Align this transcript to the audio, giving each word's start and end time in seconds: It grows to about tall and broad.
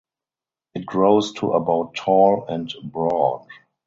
It 0.73 0.83
grows 0.87 1.31
to 1.33 1.51
about 1.53 1.93
tall 1.93 2.47
and 2.47 2.73
broad. 2.85 3.45